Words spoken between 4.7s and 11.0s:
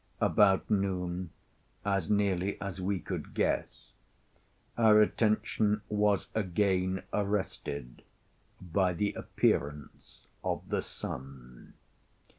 our attention was again arrested by the appearance of the